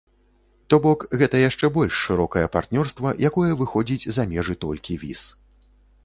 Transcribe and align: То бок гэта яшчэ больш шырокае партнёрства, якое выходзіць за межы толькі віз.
То 0.73 0.77
бок 0.85 1.03
гэта 1.21 1.41
яшчэ 1.49 1.67
больш 1.75 1.99
шырокае 2.05 2.45
партнёрства, 2.55 3.11
якое 3.29 3.51
выходзіць 3.59 4.09
за 4.17 4.23
межы 4.31 4.55
толькі 4.65 4.97
віз. 5.03 5.21